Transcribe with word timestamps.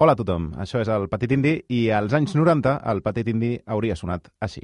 Hola 0.00 0.14
a 0.16 0.16
tothom, 0.16 0.44
això 0.56 0.80
és 0.80 0.88
el 0.88 1.02
Petit 1.12 1.32
Indi 1.36 1.50
i 1.76 1.78
als 1.92 2.14
anys 2.16 2.32
90 2.32 2.70
el 2.88 3.02
Petit 3.04 3.26
Indi 3.28 3.50
hauria 3.74 3.96
sonat 4.00 4.30
així. 4.46 4.62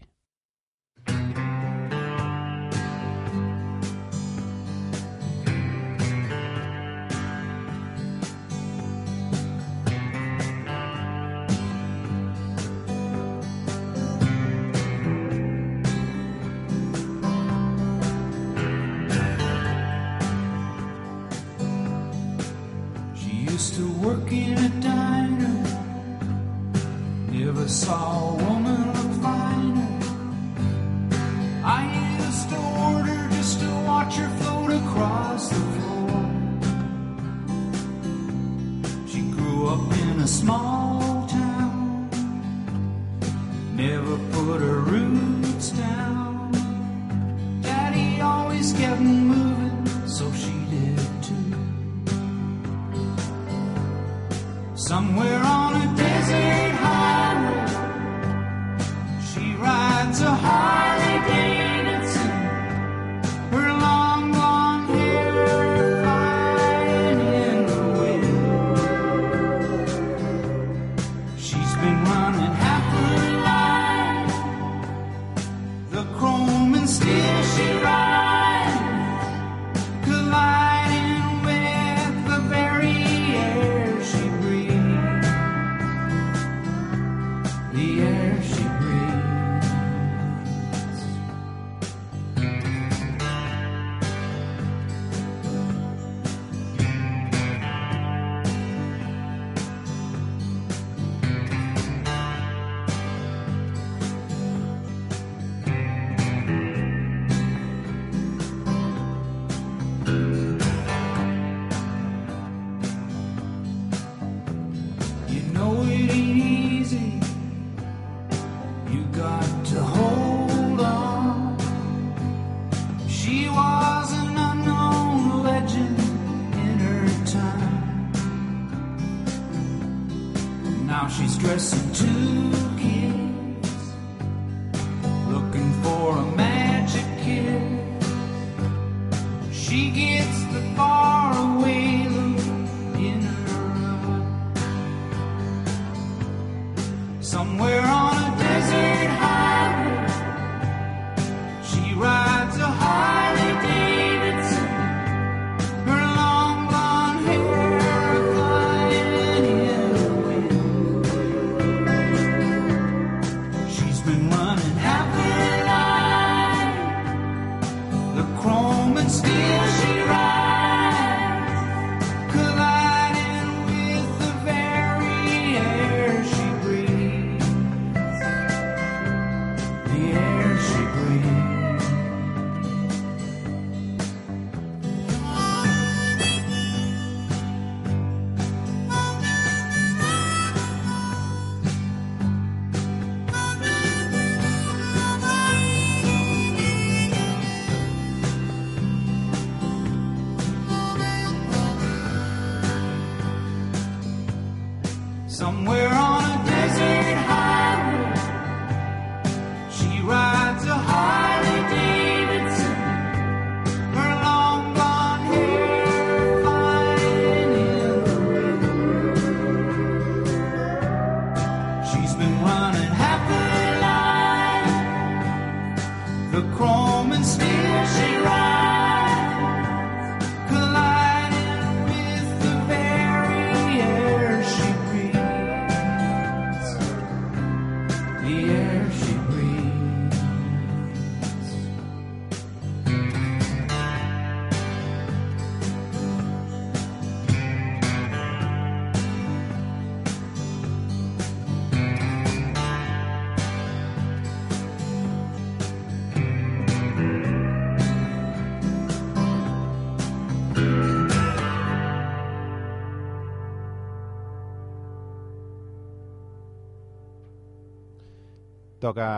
toca 268.86 269.08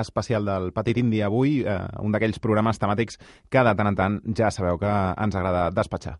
especial 0.00 0.46
del 0.46 0.70
Petit 0.76 1.02
Indi 1.02 1.22
avui, 1.26 1.60
eh, 1.66 1.76
un 2.02 2.14
d'aquells 2.14 2.38
programes 2.42 2.78
temàtics 2.82 3.18
que 3.50 3.64
de 3.66 3.74
tant 3.74 3.90
en 3.90 3.98
tant 3.98 4.20
ja 4.38 4.52
sabeu 4.54 4.78
que 4.78 4.92
ens 4.92 5.34
agrada 5.34 5.70
despatxar. 5.74 6.16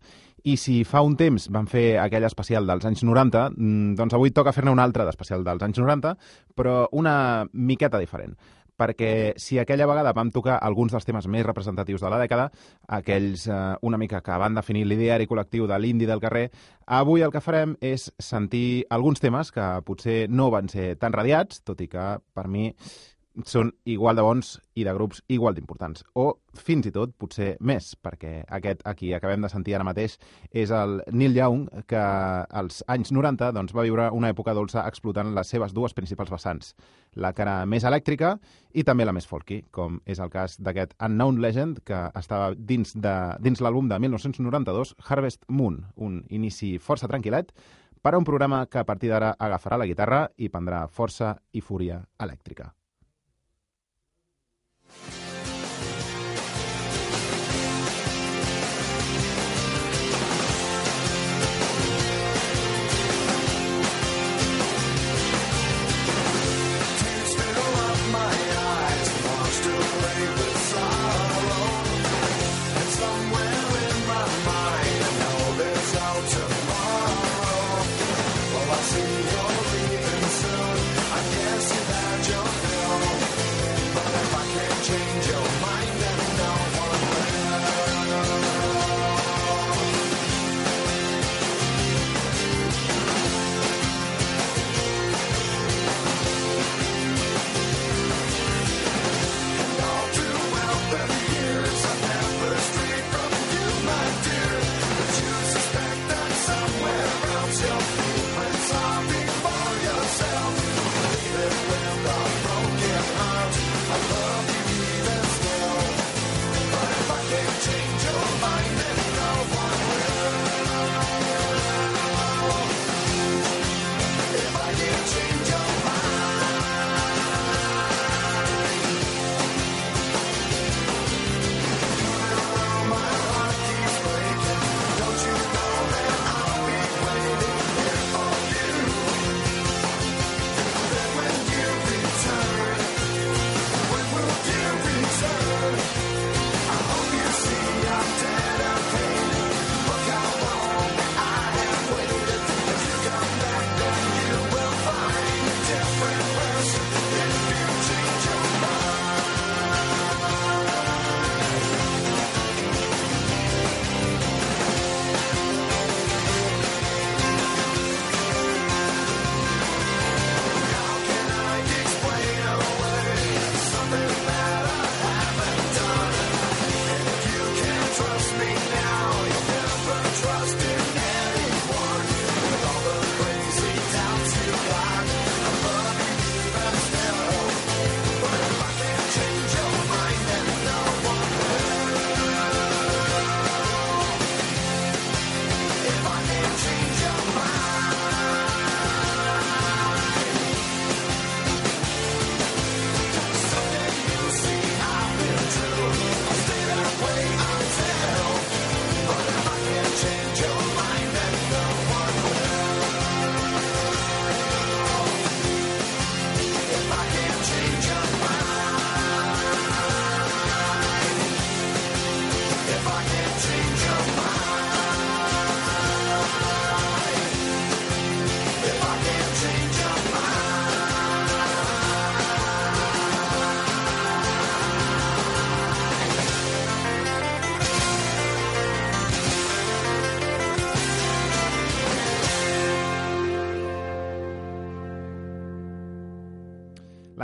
I 0.47 0.55
si 0.59 0.83
fa 0.87 1.01
un 1.03 1.17
temps 1.19 1.47
van 1.51 1.65
fer 1.67 1.97
aquell 1.99 2.27
especial 2.27 2.67
dels 2.69 2.85
anys 2.87 3.03
90, 3.03 3.49
mm, 3.55 3.95
doncs 3.99 4.13
avui 4.15 4.31
toca 4.31 4.53
fer-ne 4.55 4.71
un 4.71 4.79
altre 4.79 5.07
d'especial 5.07 5.43
dels 5.43 5.63
anys 5.65 5.79
90, 5.81 6.13
però 6.55 6.85
una 6.91 7.47
miqueta 7.53 7.99
diferent 7.99 8.37
perquè 8.77 9.33
si 9.41 9.59
aquella 9.59 9.87
vegada 9.89 10.13
vam 10.13 10.31
tocar 10.31 10.59
alguns 10.61 10.93
dels 10.93 11.07
temes 11.07 11.27
més 11.27 11.45
representatius 11.45 12.03
de 12.03 12.11
la 12.13 12.21
dècada, 12.21 12.47
aquells 12.99 13.47
eh, 13.49 13.59
una 13.81 13.97
mica 13.97 14.21
que 14.21 14.37
van 14.37 14.57
definir 14.57 14.85
l'ideari 14.87 15.27
col·lectiu 15.27 15.67
de 15.67 15.79
l'indi 15.81 16.07
del 16.09 16.21
carrer, 16.23 16.47
avui 16.85 17.25
el 17.25 17.33
que 17.33 17.43
farem 17.43 17.75
és 17.81 18.11
sentir 18.19 18.85
alguns 18.89 19.23
temes 19.23 19.51
que 19.51 19.67
potser 19.85 20.27
no 20.29 20.51
van 20.53 20.69
ser 20.69 20.95
tan 21.01 21.15
radiats, 21.15 21.63
tot 21.65 21.81
i 21.81 21.89
que 21.91 22.07
per 22.33 22.47
mi 22.47 22.69
són 23.45 23.71
igual 23.85 24.17
de 24.17 24.23
bons 24.25 24.55
i 24.77 24.85
de 24.87 24.93
grups 24.95 25.21
igual 25.27 25.55
d'importants. 25.55 26.03
O 26.17 26.39
fins 26.57 26.87
i 26.89 26.91
tot, 26.93 27.13
potser 27.19 27.55
més, 27.61 27.91
perquè 28.01 28.41
aquest 28.57 28.81
aquí 28.89 29.11
acabem 29.13 29.43
de 29.43 29.49
sentir 29.51 29.75
ara 29.77 29.85
mateix 29.85 30.17
és 30.51 30.71
el 30.73 31.01
Neil 31.11 31.37
Young, 31.37 31.67
que 31.89 32.01
als 32.01 32.83
anys 32.87 33.11
90 33.13 33.51
doncs, 33.53 33.75
va 33.77 33.85
viure 33.85 34.09
una 34.15 34.31
època 34.33 34.55
dolça 34.57 34.85
explotant 34.89 35.33
les 35.35 35.53
seves 35.53 35.75
dues 35.75 35.93
principals 35.97 36.31
vessants, 36.33 36.73
la 37.15 37.33
cara 37.37 37.59
més 37.65 37.85
elèctrica 37.85 38.37
i 38.73 38.85
també 38.87 39.05
la 39.05 39.13
més 39.13 39.27
folky, 39.29 39.63
com 39.71 39.99
és 40.05 40.21
el 40.23 40.31
cas 40.33 40.57
d'aquest 40.61 40.95
Unknown 41.03 41.41
Legend, 41.43 41.83
que 41.85 42.07
estava 42.17 42.53
dins, 42.57 42.95
de, 42.95 43.17
dins 43.43 43.61
l'àlbum 43.61 43.91
de 43.91 43.99
1992, 44.07 44.95
Harvest 45.09 45.45
Moon, 45.49 45.83
un 45.95 46.23
inici 46.29 46.77
força 46.81 47.09
tranquil·let, 47.09 47.53
per 48.01 48.13
a 48.13 48.17
un 48.21 48.25
programa 48.25 48.65
que 48.71 48.79
a 48.79 48.85
partir 48.85 49.09
d'ara 49.11 49.33
agafarà 49.37 49.77
la 49.81 49.89
guitarra 49.89 50.27
i 50.37 50.49
prendrà 50.53 50.85
força 50.87 51.35
i 51.51 51.61
fúria 51.61 52.03
elèctrica. 52.21 52.76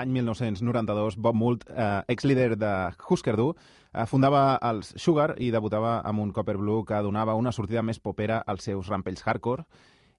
L'any 0.03 0.11
1992, 0.11 1.15
Bob 1.15 1.35
Mould, 1.35 1.61
eh, 1.69 2.03
ex-líder 2.09 2.57
de 2.57 2.91
Husker 3.09 3.37
Du, 3.37 3.53
eh, 3.93 4.05
fundava 4.05 4.59
els 4.61 4.89
Sugar 4.97 5.35
i 5.39 5.49
debutava 5.49 6.01
amb 6.03 6.19
un 6.19 6.33
Copper 6.35 6.57
Blue 6.57 6.83
que 6.83 6.99
donava 7.01 7.35
una 7.39 7.53
sortida 7.53 7.81
més 7.81 8.01
popera 8.03 8.41
als 8.45 8.65
seus 8.67 8.89
rampells 8.91 9.23
hardcore 9.23 9.63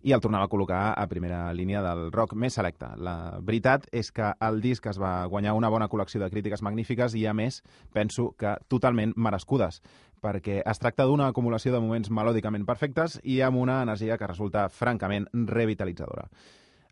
i 0.01 0.13
el 0.17 0.23
tornava 0.25 0.49
a 0.49 0.49
col·locar 0.49 0.95
a 0.97 1.07
primera 1.07 1.53
línia 1.53 1.83
del 1.85 2.11
rock 2.13 2.33
més 2.33 2.57
selecte. 2.57 2.89
La 2.97 3.37
veritat 3.43 3.85
és 3.93 4.11
que 4.11 4.33
el 4.41 4.63
disc 4.65 4.87
es 4.87 4.99
va 4.99 5.27
guanyar 5.27 5.53
una 5.53 5.69
bona 5.69 5.91
col·lecció 5.93 6.21
de 6.21 6.31
crítiques 6.33 6.63
magnífiques 6.63 7.13
i, 7.15 7.27
a 7.27 7.35
més, 7.35 7.63
penso 7.93 8.31
que 8.39 8.57
totalment 8.69 9.13
merescudes, 9.17 9.83
perquè 10.23 10.63
es 10.65 10.81
tracta 10.81 11.05
d'una 11.05 11.29
acumulació 11.29 11.77
de 11.77 11.85
moments 11.85 12.09
melòdicament 12.09 12.65
perfectes 12.65 13.21
i 13.23 13.43
amb 13.43 13.61
una 13.61 13.83
energia 13.83 14.17
que 14.17 14.33
resulta 14.33 14.71
francament 14.71 15.29
revitalitzadora. 15.35 16.31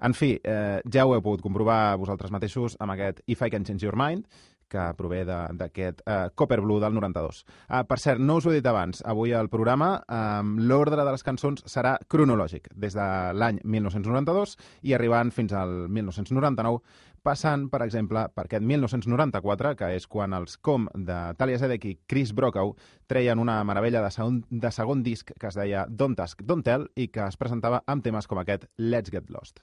En 0.03 0.15
fi, 0.19 0.33
eh, 0.43 0.81
ja 0.91 1.05
ho 1.07 1.15
heu 1.15 1.23
pogut 1.23 1.45
comprovar 1.45 1.97
vosaltres 2.01 2.33
mateixos 2.35 2.75
amb 2.83 2.97
aquest 2.97 3.23
If 3.31 3.43
I 3.47 3.51
Can 3.55 3.65
Change 3.65 3.87
Your 3.87 3.95
Mind, 3.99 4.27
que 4.73 4.87
prové 4.97 5.21
d'aquest 5.29 6.03
eh, 6.07 6.31
Copper 6.35 6.61
Blue 6.65 6.81
del 6.81 6.97
92. 6.97 7.43
Ah, 7.69 7.85
per 7.89 7.99
cert, 8.01 8.21
no 8.21 8.39
us 8.41 8.47
ho 8.47 8.53
he 8.53 8.59
dit 8.59 8.67
abans, 8.67 9.03
avui 9.07 9.35
al 9.37 9.51
programa 9.53 9.93
eh, 10.03 10.43
l'ordre 10.65 10.99
de 10.99 11.07
les 11.11 11.23
cançons 11.27 11.65
serà 11.69 11.99
cronològic, 12.09 12.71
des 12.75 12.97
de 12.97 13.09
l'any 13.37 13.61
1992 13.63 14.57
i 14.89 14.97
arribant 14.97 15.31
fins 15.35 15.55
al 15.55 15.75
1999, 15.93 16.81
passant, 17.23 17.69
per 17.71 17.85
exemple, 17.85 18.25
per 18.35 18.47
aquest 18.49 18.65
1994, 18.67 19.75
que 19.79 19.93
és 19.95 20.09
quan 20.11 20.35
els 20.35 20.57
Com 20.59 20.89
de 20.95 21.19
Talia 21.39 21.61
Zedek 21.61 21.87
i 21.87 21.99
Chris 22.09 22.33
Brokaw 22.35 22.75
treien 23.07 23.39
una 23.39 23.61
meravella 23.69 24.03
de 24.03 24.11
segon, 24.11 24.43
de 24.51 24.73
segon 24.75 25.05
disc 25.07 25.31
que 25.39 25.53
es 25.53 25.59
deia 25.59 25.87
Don't 25.89 26.19
Ask, 26.25 26.43
Don't 26.43 26.67
Tell 26.67 26.89
i 26.97 27.13
que 27.13 27.29
es 27.29 27.39
presentava 27.39 27.85
amb 27.87 28.03
temes 28.03 28.27
com 28.27 28.43
aquest 28.43 28.67
Let's 28.79 29.15
Get 29.15 29.31
Lost. 29.31 29.63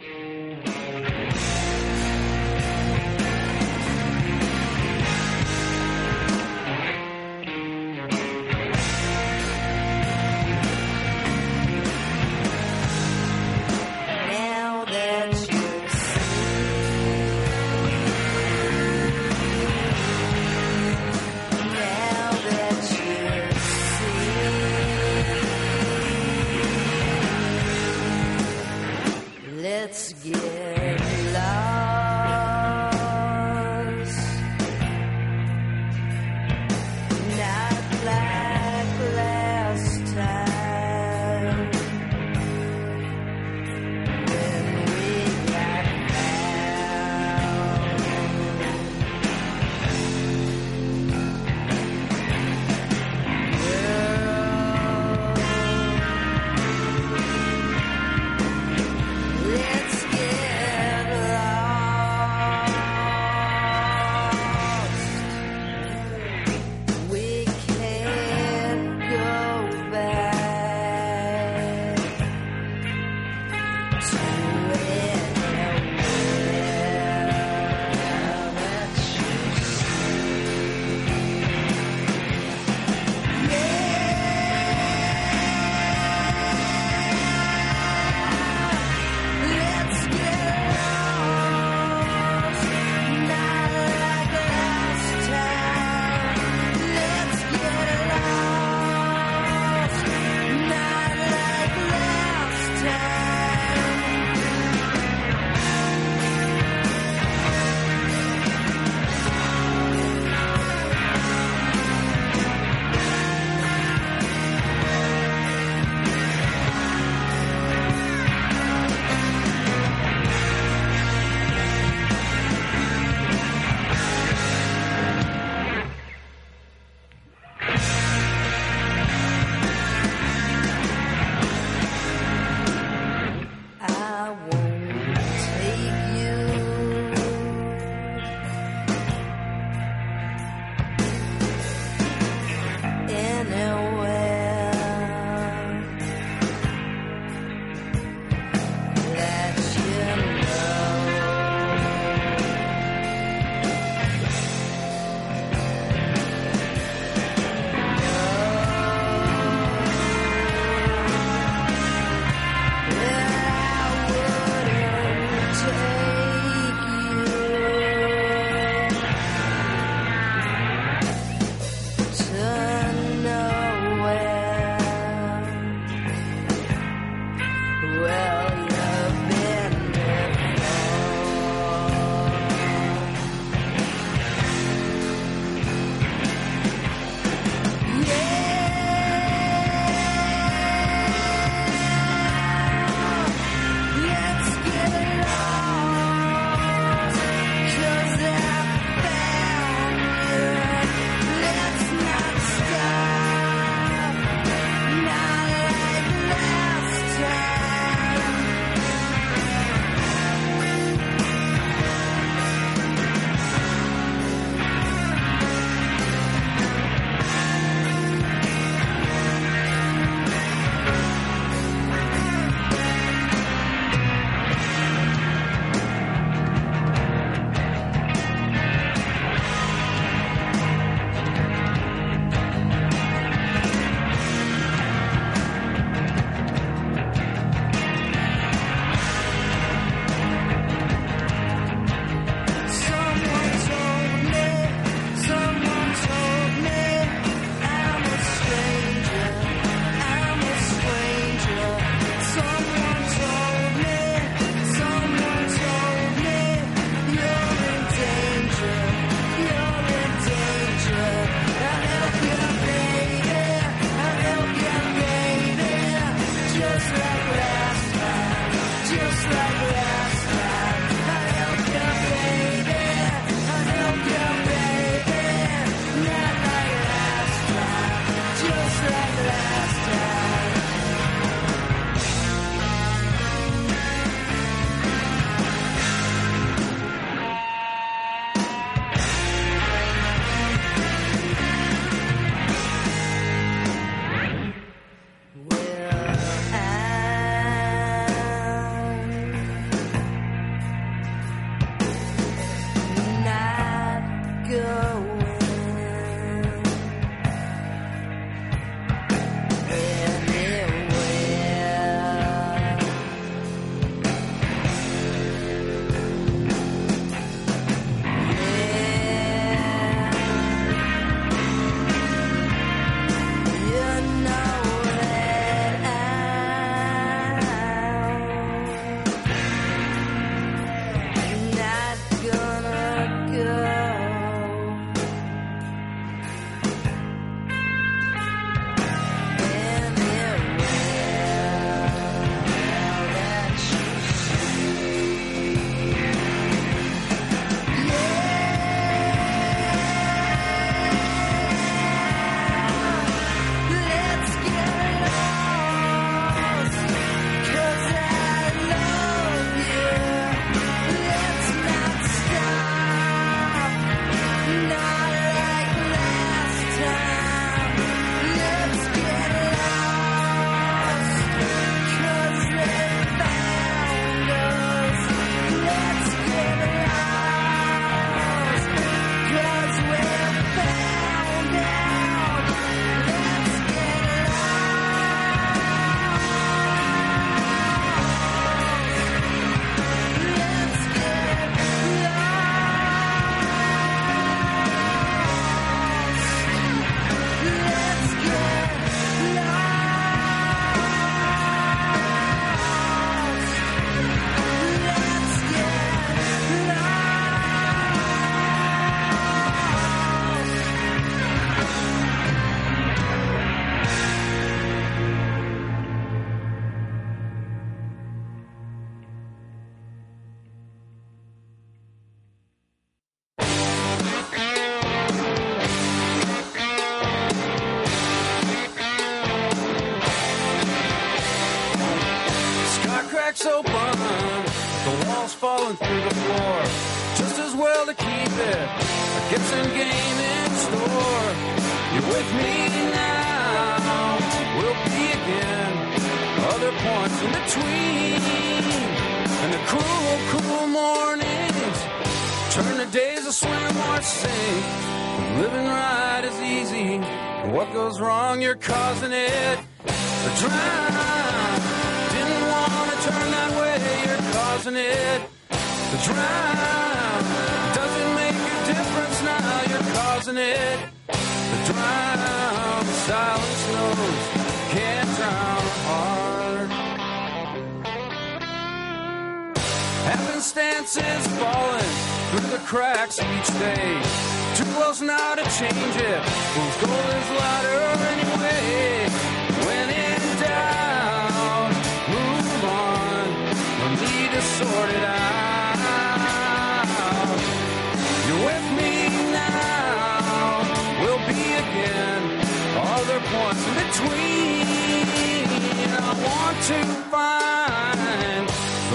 Thank 0.00 0.12
you. 0.14 0.29
Let's 29.80 30.12
get 30.12 30.59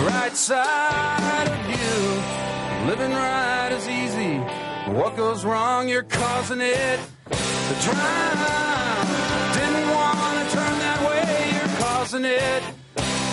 right 0.06 0.36
side 0.36 1.48
of 1.48 1.62
you. 1.70 2.88
Living 2.88 3.12
right 3.12 3.72
is 3.72 3.88
easy. 3.88 4.38
What 4.94 5.18
goes 5.18 5.44
wrong, 5.44 5.90
you're 5.90 6.04
causing 6.04 6.62
it 6.62 7.00
to 7.30 7.76
drown. 7.86 9.06
Didn't 9.58 9.90
want 9.90 10.36
to 10.40 10.56
turn 10.56 10.76
that 10.86 11.00
way, 11.10 11.28
you're 11.56 11.76
causing 11.84 12.26
it 12.26 12.64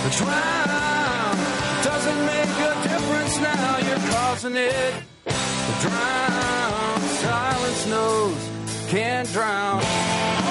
to 0.03 0.09
drown. 0.17 1.37
Doesn't 1.85 2.21
make 2.33 2.55
a 2.71 2.75
difference 2.89 3.39
now, 3.39 3.79
you're 3.87 4.11
causing 4.11 4.57
it 4.57 4.95
to 5.27 5.75
drown. 5.87 7.01
Silence 7.01 7.87
knows, 7.87 8.89
can't 8.89 9.29
drown. 9.33 10.42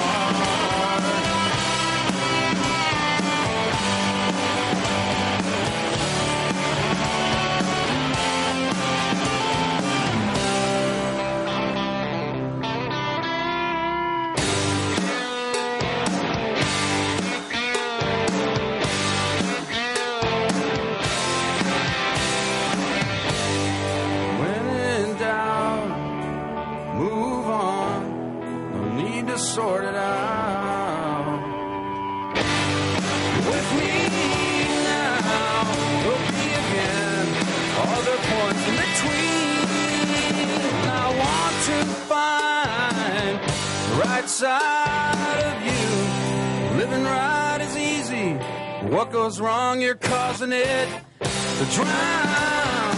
What 48.92 49.10
goes 49.10 49.40
wrong, 49.40 49.80
you're 49.80 49.94
causing 49.94 50.52
it 50.52 50.88
to 51.18 51.64
drown. 51.74 52.96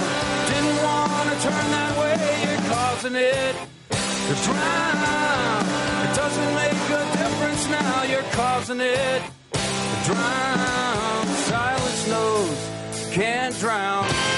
Didn't 0.50 0.82
want 0.82 1.30
to 1.30 1.36
turn 1.40 1.66
that 1.70 1.92
way, 2.00 2.16
you're 2.42 2.74
causing 2.74 3.14
it 3.14 3.54
to 3.54 4.34
drown. 4.42 5.64
It 6.02 6.16
doesn't 6.16 6.54
make 6.56 6.82
a 6.90 7.04
difference 7.16 7.68
now, 7.68 8.02
you're 8.10 8.28
causing 8.32 8.80
it 8.80 9.22
to 9.52 10.12
drown. 10.12 11.26
Silence 11.46 12.08
knows, 12.08 13.10
can't 13.12 13.56
drown. 13.60 14.33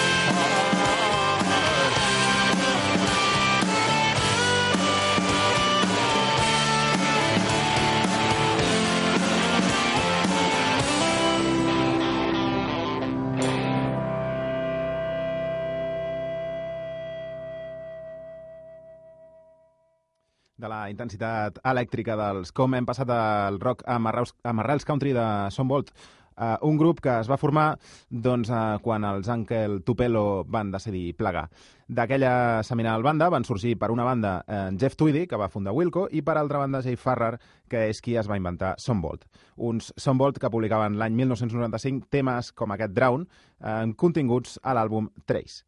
De 20.57 20.69
la 20.73 20.87
intensitat 20.91 21.61
elèctrica 21.65 22.17
dels 22.17 22.53
com 22.57 22.75
hem 22.75 22.87
passat 22.89 23.11
al 23.13 23.61
rock 23.61 23.85
amb 23.87 24.13
arrels, 24.13 24.35
amb 24.45 24.65
arrels 24.65 24.89
country 24.89 25.13
de 25.17 25.27
Sonbolt, 25.53 25.93
uh, 26.37 26.57
un 26.69 26.79
grup 26.81 27.01
que 27.05 27.13
es 27.21 27.29
va 27.29 27.39
formar 27.41 27.67
doncs, 28.09 28.51
uh, 28.51 28.79
quan 28.83 29.05
els 29.05 29.29
Ankel 29.33 29.83
Tupelo 29.85 30.45
van 30.49 30.71
decidir 30.73 31.11
plegar. 31.17 31.47
D'aquella 31.87 32.65
seminal 32.67 33.05
banda 33.07 33.29
van 33.31 33.45
sorgir 33.47 33.77
per 33.79 33.93
una 33.95 34.03
banda 34.03 34.41
eh, 34.43 34.73
Jeff 34.75 34.97
Tweedy, 34.99 35.29
que 35.31 35.39
va 35.39 35.47
fundar 35.49 35.71
Wilco, 35.73 36.09
i 36.11 36.19
per 36.27 36.35
altra 36.35 36.59
banda 36.59 36.81
Jay 36.83 36.97
Farrar, 36.99 37.37
que 37.71 37.85
és 37.93 38.01
qui 38.03 38.17
es 38.19 38.27
va 38.27 38.39
inventar 38.41 38.73
Sonbolt. 38.83 39.23
Uns 39.57 39.93
Sonbolt 39.95 40.41
que 40.43 40.51
publicaven 40.51 40.99
l'any 40.99 41.15
1995 41.15 42.11
temes 42.11 42.51
com 42.59 42.75
aquest 42.75 42.97
Drown, 42.97 43.29
eh, 43.61 43.85
continguts 43.95 44.59
a 44.65 44.75
l'àlbum 44.75 45.13
Trace. 45.31 45.63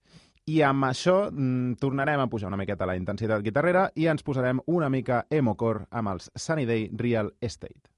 I 0.49 0.63
amb 0.65 0.87
això 0.89 1.17
mm, 1.29 1.77
tornarem 1.83 2.23
a 2.23 2.29
pujar 2.33 2.49
una 2.49 2.57
miqueta 2.57 2.87
la 2.89 2.97
intensitat 2.97 3.45
guitarrera 3.45 3.89
i 4.01 4.07
ens 4.09 4.25
posarem 4.25 4.63
una 4.73 4.89
mica 4.89 5.27
emocore 5.29 5.85
amb 5.91 6.15
els 6.15 6.31
Sunny 6.35 6.65
Day 6.65 6.89
Real 6.97 7.35
Estate. 7.45 7.98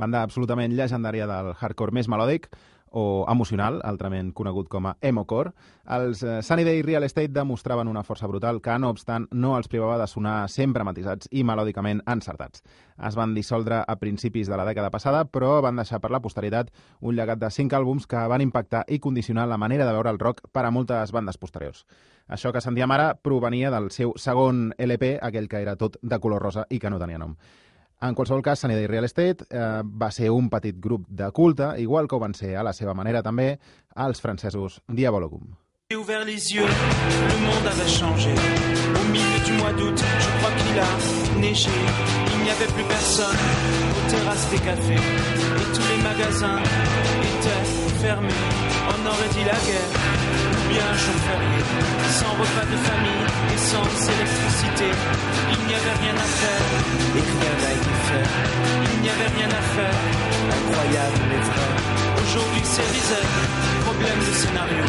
Banda 0.00 0.24
absolutament 0.24 0.72
llegendària 0.74 1.28
del 1.28 1.54
hardcore 1.60 1.94
més 1.94 2.08
melòdic, 2.08 2.48
o 2.90 3.24
emocional, 3.30 3.78
altrament 3.86 4.32
conegut 4.34 4.68
com 4.68 4.88
a 4.90 4.96
emocore, 5.00 5.52
els 5.94 6.24
eh, 6.26 6.40
Sunny 6.42 6.64
Day 6.66 6.82
Real 6.82 7.06
Estate 7.06 7.30
demostraven 7.32 7.88
una 7.88 8.02
força 8.02 8.26
brutal 8.26 8.60
que, 8.62 8.74
no 8.78 8.90
obstant, 8.90 9.28
no 9.30 9.54
els 9.56 9.70
privava 9.70 9.98
de 10.00 10.08
sonar 10.10 10.48
sempre 10.50 10.84
matisats 10.86 11.30
i 11.30 11.44
melòdicament 11.46 12.02
encertats. 12.10 12.64
Es 13.06 13.16
van 13.16 13.34
dissoldre 13.34 13.84
a 13.86 13.96
principis 14.02 14.50
de 14.50 14.58
la 14.58 14.66
dècada 14.66 14.90
passada, 14.90 15.22
però 15.24 15.60
van 15.62 15.78
deixar 15.78 16.00
per 16.02 16.10
la 16.10 16.22
posteritat 16.22 16.74
un 17.00 17.14
llegat 17.14 17.38
de 17.38 17.50
cinc 17.54 17.78
àlbums 17.78 18.10
que 18.10 18.26
van 18.28 18.42
impactar 18.42 18.84
i 18.88 18.98
condicionar 18.98 19.46
la 19.48 19.58
manera 19.58 19.86
de 19.86 19.94
veure 19.94 20.10
el 20.10 20.18
rock 20.18 20.48
per 20.50 20.66
a 20.66 20.74
moltes 20.74 21.14
bandes 21.14 21.38
posteriors. 21.38 21.86
Això 22.30 22.52
que 22.52 22.62
sentíem 22.62 22.90
ara 22.90 23.14
provenia 23.14 23.70
del 23.70 23.90
seu 23.94 24.14
segon 24.18 24.70
LP, 24.78 25.18
aquell 25.22 25.48
que 25.48 25.62
era 25.62 25.76
tot 25.76 25.98
de 26.02 26.18
color 26.18 26.42
rosa 26.42 26.66
i 26.70 26.78
que 26.78 26.90
no 26.90 26.98
tenia 26.98 27.18
nom. 27.18 27.36
En 28.00 28.14
qualsevol 28.14 28.42
cas, 28.42 28.56
Sunny 28.58 28.74
Day 28.74 28.86
Real 28.88 29.04
Estate 29.04 29.44
eh, 29.50 29.82
va 29.84 30.10
ser 30.10 30.30
un 30.30 30.48
petit 30.48 30.78
grup 30.80 31.04
de 31.08 31.30
culte, 31.36 31.74
igual 31.78 32.08
que 32.08 32.16
ho 32.16 32.20
van 32.22 32.32
ser 32.34 32.54
a 32.56 32.62
la 32.64 32.72
seva 32.72 32.94
manera 32.96 33.20
també 33.22 33.58
els 33.94 34.22
francesos 34.24 34.80
Diabologum. 34.88 35.50
J'ai 35.90 35.96
ouvert 35.96 36.24
les 36.24 36.52
yeux, 36.54 36.64
le 36.64 37.38
monde 37.44 37.66
avait 37.66 37.90
changé. 37.90 38.30
Au 38.30 39.12
milieu 39.12 39.40
du 39.44 39.52
mois 39.60 39.72
d'août, 39.72 39.98
je 39.98 40.28
crois 40.38 40.52
qu'il 40.56 40.78
a 40.78 41.40
neigé. 41.40 41.70
Il 42.32 42.44
n'y 42.44 42.50
avait 42.50 42.72
plus 42.72 42.84
personne 42.84 43.36
aux 43.96 44.10
terrasses 44.10 44.50
des 44.50 44.58
cafés. 44.58 44.94
Et 44.94 45.72
tous 45.74 45.88
les 45.90 46.02
magasins 46.02 46.62
étaient 46.62 47.79
On 48.02 49.06
aurait 49.06 49.28
dit 49.36 49.44
la 49.44 49.58
guerre, 49.60 49.92
ou 49.92 50.68
bien 50.72 50.80
un 50.80 50.96
jour 50.96 51.16
férié. 51.28 51.60
Sans 52.08 52.32
repas 52.32 52.64
de 52.64 52.78
famille 52.88 53.26
et 53.52 53.58
sans 53.60 53.84
électricité. 54.08 54.88
Il 55.52 55.60
n'y 55.68 55.74
avait 55.74 55.96
rien 56.00 56.16
à 56.16 56.28
faire, 56.40 56.64
et 57.16 57.20
rien 57.20 57.54
n'a 57.60 57.72
été. 57.76 57.92
Il 58.94 59.00
n'y 59.02 59.10
avait 59.10 59.32
rien 59.36 59.50
à 59.52 59.62
faire, 59.76 59.98
incroyable 60.48 61.20
mais 61.28 61.42
vrai. 61.44 61.68
Aujourd'hui 62.24 62.64
c'est 62.64 62.88
reset, 62.88 63.26
problème 63.84 64.20
de 64.28 64.32
scénario. 64.32 64.84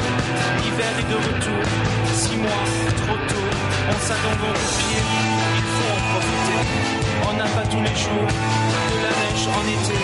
L'hiver 0.63 0.93
est 1.01 1.09
de 1.11 1.19
retour, 1.27 1.63
six 2.15 2.37
mois, 2.37 2.63
trop 2.95 3.19
tôt. 3.27 3.49
On 3.91 3.99
s'attend 4.07 4.35
donc 4.39 4.55
pire, 4.55 5.07
il 5.59 5.67
faut 5.73 5.89
en 5.91 6.01
profiter. 6.15 6.61
On 7.27 7.33
n'a 7.35 7.49
pas 7.55 7.67
tous 7.67 7.81
les 7.81 7.97
jours 8.03 8.29
de 8.91 8.97
la 9.03 9.11
neige 9.19 9.45
en 9.51 9.63
été. 9.67 9.99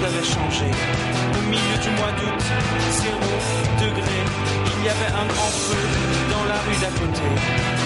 Avait 0.00 0.24
changé. 0.24 0.68
Au 1.36 1.42
milieu 1.48 1.76
du 1.84 1.90
mois 1.98 2.12
d'août, 2.18 2.42
zéro 3.02 3.32
degré. 3.80 4.18
Il 4.82 4.86
y 4.86 4.88
avait 4.88 5.12
un 5.14 5.26
grand 5.32 5.52
feu 5.64 5.82
dans 6.30 6.44
la 6.50 6.58
rue 6.66 6.78
d'à 6.82 6.92
côté. 6.98 7.28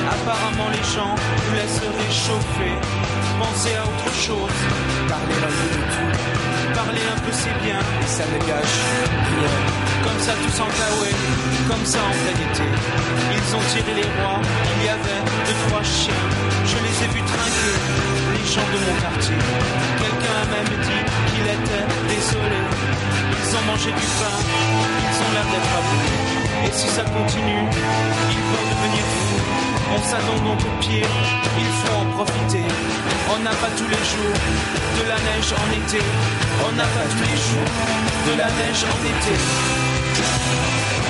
Apparemment, 0.09 0.69
les 0.73 0.87
gens 0.95 1.15
voulaient 1.45 1.69
se 1.69 1.85
réchauffer. 1.85 2.75
Penser 3.39 3.75
à 3.77 3.85
autre 3.85 4.11
chose. 4.17 4.57
Parler 5.09 5.39
un 5.49 5.53
peu 5.59 5.69
de 5.77 5.83
tout. 5.93 6.13
Parler 6.75 7.05
un 7.05 7.19
peu, 7.21 7.33
c'est 7.33 7.57
bien. 7.65 7.81
Et 8.01 8.09
ça 8.09 8.25
ne 8.33 8.39
gâche 8.49 8.79
rien. 9.29 9.55
Comme 10.05 10.21
ça, 10.21 10.33
tous 10.41 10.57
en 10.63 10.71
caouet. 10.79 11.17
Comme 11.69 11.85
ça, 11.85 11.99
en 12.01 12.15
plein 12.23 12.39
été. 12.49 12.67
Ils 13.37 13.51
ont 13.57 13.65
tiré 13.73 13.93
les 14.01 14.09
rois. 14.17 14.41
Il 14.79 14.87
y 14.87 14.89
avait 14.89 15.23
deux, 15.47 15.59
trois 15.69 15.83
chiens. 15.83 16.25
Je 16.65 16.77
les 16.81 16.97
ai 17.05 17.09
vus 17.13 17.27
trinquer. 17.29 17.77
Les 18.37 18.47
gens 18.49 18.69
de 18.73 18.79
mon 18.87 18.97
quartier. 19.05 19.37
Même 20.51 20.73
dit 20.89 21.03
qu'il 21.29 21.47
était 21.57 21.87
désolé. 22.09 22.61
Ils 23.39 23.57
ont 23.57 23.65
mangé 23.71 23.91
du 23.91 24.09
pain, 24.19 24.37
ils 25.11 25.19
ont 25.25 25.31
l'air 25.35 25.47
d'être 25.53 25.73
abonnés. 25.81 26.37
Et 26.67 26.73
si 26.73 26.89
ça 26.89 27.03
continue, 27.03 27.67
ils 28.33 28.45
vont 28.51 28.65
devenir 28.73 29.05
fous. 29.17 29.67
On 29.95 30.03
s'attend 30.03 30.39
donc 30.45 30.61
au 30.61 30.73
pire, 30.81 31.13
il 31.59 31.71
faut 31.79 31.97
en 32.03 32.07
profiter. 32.17 32.65
On 33.33 33.39
n'a 33.43 33.51
pas 33.51 33.73
tous 33.77 33.89
les 33.89 34.05
jours 34.13 34.39
de 34.99 35.09
la 35.09 35.19
neige 35.27 35.51
en 35.63 35.67
été. 35.79 36.03
On 36.67 36.73
n'a 36.73 36.89
pas 36.97 37.07
tous 37.11 37.25
les 37.31 37.39
jours 37.47 37.71
de 38.29 38.33
la 38.39 38.47
neige 38.47 38.83
en 38.93 38.99
été. 39.13 41.06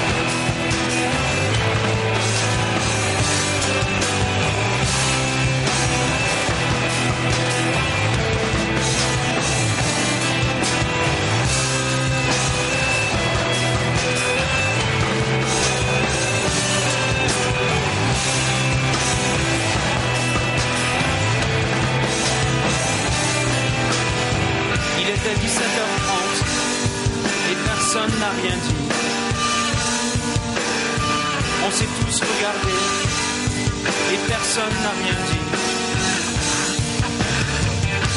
Personne 34.57 34.83
n'a 34.83 34.95
rien 35.05 35.19
dit. 35.29 35.45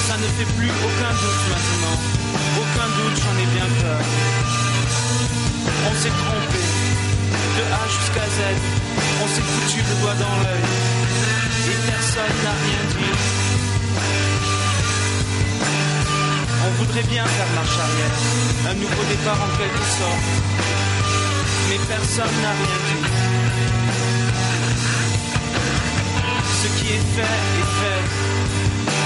Ça 0.07 0.15
ne 0.15 0.27
fait 0.37 0.49
plus 0.55 0.71
aucun 0.87 1.13
doute 1.21 1.43
maintenant. 1.51 1.97
Aucun 2.61 2.87
doute, 2.95 3.17
j'en 3.23 3.35
ai 3.43 3.47
bien 3.55 3.67
peur. 3.81 3.99
On 5.87 5.93
s'est 6.01 6.15
trompé. 6.21 6.61
De 7.57 7.63
A 7.75 7.83
jusqu'à 7.95 8.25
Z, 8.35 8.39
on 9.21 9.27
s'est 9.27 9.47
foutu 9.51 9.79
le 9.83 9.95
doigt 10.01 10.15
dans 10.15 10.35
l'œil. 10.43 10.67
Et 11.71 11.77
personne 11.91 12.37
n'a 12.45 12.55
rien 12.65 12.83
dit. 12.95 13.15
On 16.65 16.71
voudrait 16.79 17.07
bien 17.11 17.25
faire 17.25 17.51
marche 17.55 17.79
arrière, 17.85 18.15
un 18.71 18.75
nouveau 18.75 19.03
départ 19.09 19.39
en 19.43 19.51
quelque 19.57 19.85
sorte. 19.99 20.27
Mais 21.67 21.79
personne 21.87 22.35
n'a 22.41 22.53
rien 22.63 22.79
dit. 22.87 23.08
Ce 26.61 26.67
qui 26.77 26.87
est 26.87 27.05
fait 27.15 27.37
est 27.61 27.69
fait. 27.79 28.03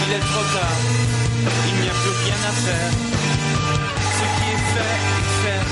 Il 0.06 0.14
est 0.14 0.26
trop 0.32 0.46
tard. 0.56 0.78
Il 1.68 1.76
n'y 1.82 1.88
a 1.88 1.94
plus 2.02 2.16
rien 2.26 2.40
à 2.50 2.54
faire. 2.66 2.92
Ce 4.18 4.26
qui 4.36 4.46
est 4.56 4.64
fait 4.74 4.96
est 5.18 5.30
fait. 5.42 5.64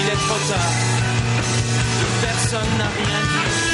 Il 0.00 0.06
est 0.08 0.20
trop 0.26 0.40
tard. 0.50 0.72
Personne 2.20 2.72
n'a 2.78 2.88
rien 2.98 3.20
dit. 3.30 3.71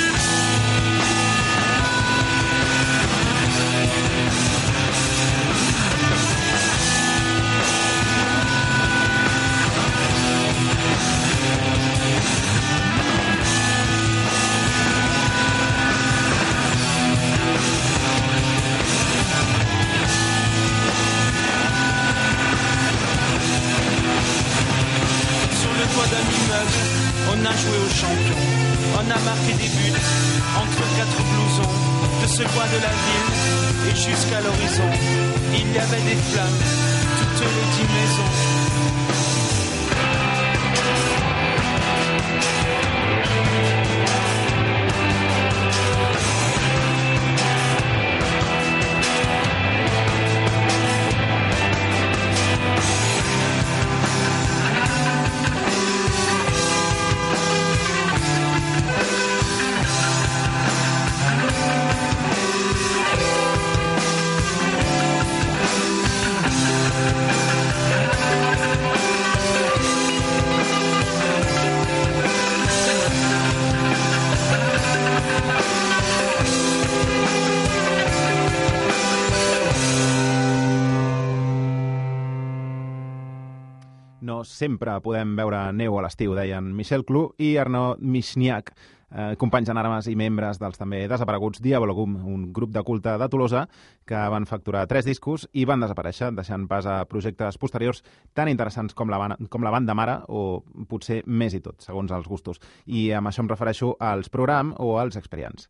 Sempre 84.50 84.98
podem 85.04 85.34
veure 85.38 85.68
neu 85.76 85.98
a 85.98 86.04
l'estiu, 86.04 86.34
deien 86.37 86.72
Michel 86.76 87.04
Clou 87.08 87.32
i 87.38 87.56
Arnaud 87.61 88.00
Michniak, 88.00 88.72
eh, 89.11 89.34
companys 89.40 89.70
en 89.72 89.78
armes 89.80 90.08
i 90.11 90.16
membres 90.18 90.61
dels 90.61 90.78
també 90.80 91.02
desapareguts 91.08 91.62
Diabologum, 91.64 92.16
un 92.28 92.46
grup 92.52 92.72
de 92.74 92.82
culte 92.84 93.16
de 93.18 93.28
Tolosa 93.28 93.66
que 94.08 94.20
van 94.32 94.46
facturar 94.46 94.87
tres 94.88 95.08
discos 95.08 95.48
i 95.52 95.64
van 95.68 95.80
desaparèixer, 95.84 96.30
deixant 96.37 96.68
pas 96.68 96.87
a 96.87 97.00
projectes 97.11 97.58
posteriors 97.58 98.02
tan 98.34 98.48
interessants 98.48 98.94
com 98.94 99.11
la, 99.11 99.37
com 99.48 99.64
la 99.64 99.74
banda 99.74 99.94
mare 99.94 100.20
o 100.28 100.62
potser 100.88 101.22
més 101.26 101.54
i 101.54 101.62
tot, 101.64 101.80
segons 101.84 102.12
els 102.12 102.28
gustos. 102.28 102.61
I 102.87 103.11
amb 103.12 103.28
això 103.28 103.44
em 103.44 103.52
refereixo 103.52 103.94
als 104.00 104.28
Program 104.28 104.74
o 104.78 104.96
als 104.98 105.16
Experience. 105.16 105.68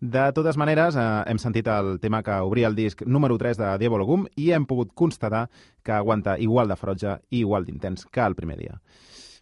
De 0.00 0.32
totes 0.32 0.56
maneres, 0.56 0.96
eh, 0.96 1.22
hem 1.28 1.38
sentit 1.38 1.66
el 1.68 1.98
tema 2.00 2.22
que 2.22 2.32
obria 2.40 2.68
el 2.68 2.74
disc 2.74 3.02
número 3.04 3.36
3 3.36 3.58
de 3.58 3.78
Diabologum 3.82 4.26
i 4.36 4.50
hem 4.56 4.64
pogut 4.64 4.94
constatar 4.94 5.50
que 5.84 5.92
aguanta 5.92 6.38
igual 6.38 6.68
de 6.68 6.76
ferotge 6.76 7.18
i 7.28 7.40
igual 7.40 7.66
d'intens 7.66 8.06
que 8.06 8.20
el 8.24 8.34
primer 8.34 8.56
dia. 8.56 8.80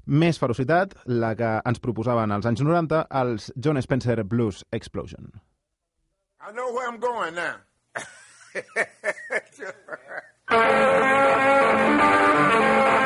Més 0.07 0.38
ferocitat, 0.40 0.97
la 1.07 1.37
que 1.37 1.61
ens 1.64 1.79
proposaven 1.79 2.33
als 2.33 2.47
anys 2.47 2.62
90 2.66 3.07
els 3.23 3.53
John 3.55 3.79
Spencer 3.83 4.25
Blues 4.25 4.64
Explosion. 4.73 5.31
I 6.40 6.51
know 6.53 6.73
where 6.73 6.88
I'm 6.88 6.99
going 6.99 7.35
now. 7.37 7.61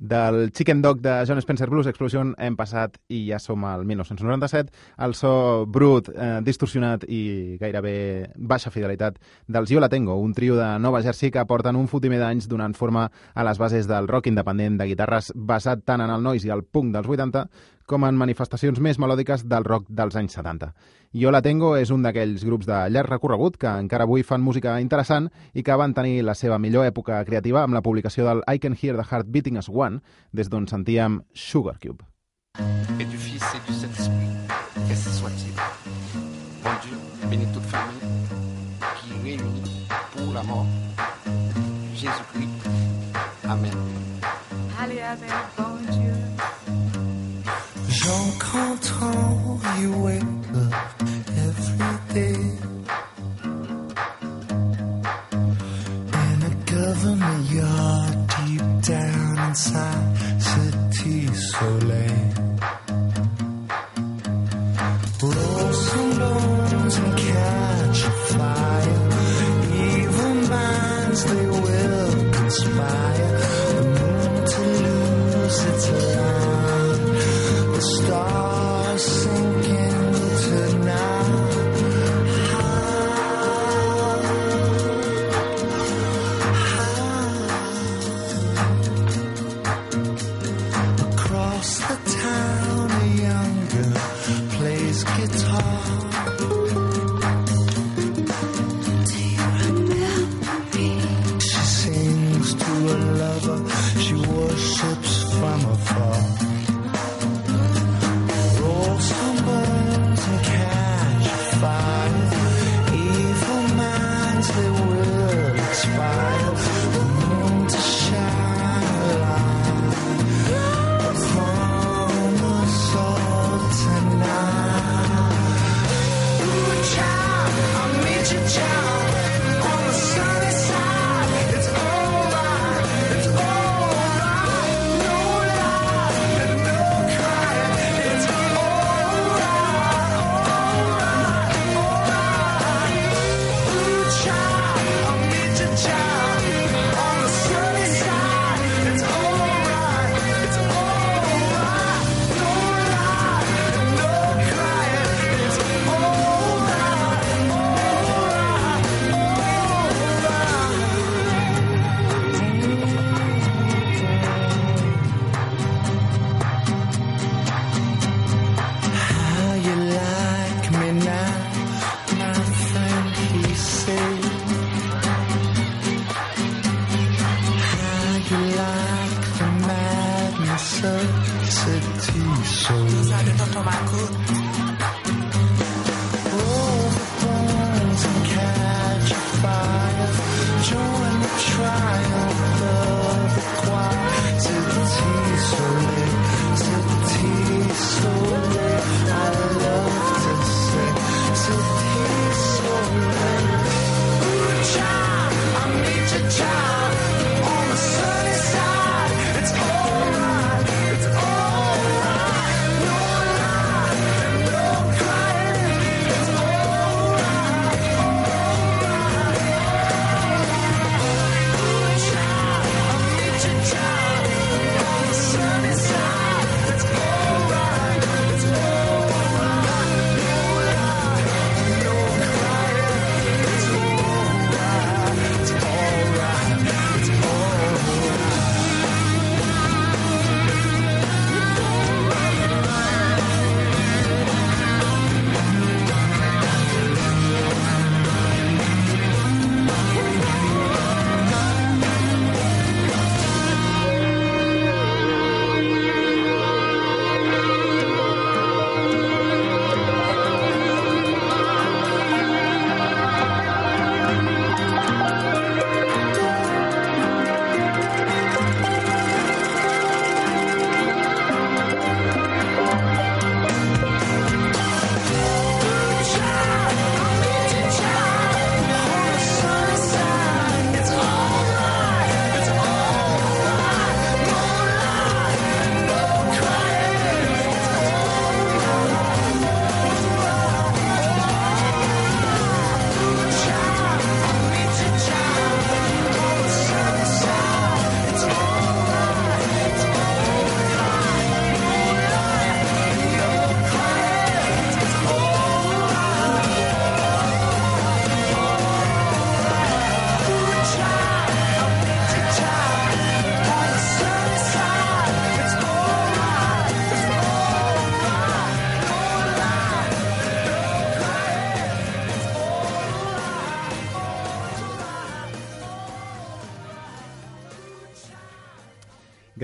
Del 0.07 0.53
Chicken 0.53 0.83
Dog 0.83 1.01
de 1.01 1.25
John 1.27 1.41
Spencer 1.43 1.69
Blues 1.69 1.89
Explosion 1.91 2.35
hem 2.39 2.55
passat 2.55 2.95
i 3.11 3.25
ja 3.27 3.41
som 3.43 3.65
al 3.67 3.83
1997, 3.89 4.71
el 5.03 5.15
so 5.19 5.67
brut, 5.67 6.11
eh, 6.15 6.39
distorsionat 6.47 7.07
i 7.11 7.57
gairebé 7.59 7.97
baixa 8.37 8.71
fidelitat 8.71 9.19
dels 9.49 9.73
Yo 9.73 9.81
La 9.83 9.89
Tengo, 9.89 10.15
un 10.23 10.35
trio 10.35 10.55
de 10.55 10.69
Nova 10.79 11.03
Jersey 11.03 11.33
que 11.35 11.45
porten 11.47 11.77
un 11.77 11.89
fotimer 11.89 12.21
d'anys 12.23 12.47
donant 12.47 12.77
forma 12.79 13.09
a 13.35 13.45
les 13.49 13.59
bases 13.59 13.89
del 13.91 14.07
rock 14.07 14.31
independent 14.31 14.79
de 14.79 14.87
guitarres 14.93 15.33
basat 15.35 15.83
tant 15.85 16.05
en 16.05 16.13
el 16.15 16.23
noise 16.23 16.47
i 16.47 16.55
el 16.55 16.63
punk 16.63 16.95
dels 16.95 17.09
80 17.09 17.49
com 17.87 18.05
en 18.05 18.19
manifestacions 18.19 18.81
més 18.83 18.99
melòdiques 18.99 19.47
del 19.49 19.65
rock 19.65 19.87
dels 19.89 20.17
anys 20.19 20.35
70. 20.39 20.73
Yo 21.17 21.31
La 21.31 21.41
Tengo 21.43 21.77
és 21.79 21.93
un 21.95 22.03
d'aquells 22.03 22.45
grups 22.45 22.67
de 22.67 22.81
llarg 22.91 23.11
recorregut 23.11 23.57
que 23.57 23.71
encara 23.71 24.05
avui 24.05 24.27
fan 24.27 24.43
música 24.43 24.75
interessant 24.83 25.31
i 25.55 25.63
que 25.63 25.79
van 25.79 25.95
tenir 25.95 26.21
la 26.27 26.35
seva 26.35 26.59
millor 26.59 26.85
època 26.87 27.23
creativa 27.25 27.63
amb 27.63 27.79
la 27.79 27.83
publicació 27.83 28.27
del 28.27 28.43
I 28.47 28.59
Can 28.59 28.77
Hear 28.77 28.99
the 28.99 29.07
Heart 29.07 29.31
Beating 29.31 29.57
as 29.57 29.71
One, 29.71 30.03
des 30.33 30.51
d'on 30.51 30.67
sentíem 30.67 31.23
Sugar 31.33 31.79
Cube. 31.79 32.05
et 32.99 33.05
du 33.05 33.19
Fils 33.19 33.45
et 33.55 33.67
du 33.69 33.75
Saint-Esprit, 33.75 34.33
qu'ainsi 34.89 35.11
soit-il. 35.11 35.53
Bon 36.65 36.71
Dieu, 36.83 36.97
bénis 37.31 37.53
toute 37.53 37.63
famille 37.65 38.01
qui 38.97 39.13
réunit 39.23 39.87
pour 40.17 40.33
la 40.33 40.43
mort 40.43 40.67
Jean 48.07 48.31
Cantran, 48.39 49.81
you 49.81 49.91
wake 49.99 50.23
up 50.55 51.03
every 51.45 52.15
day 52.15 52.76